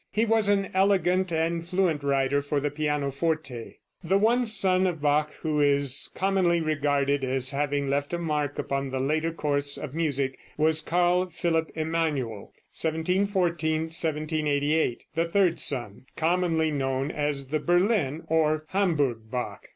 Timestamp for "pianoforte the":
2.71-4.17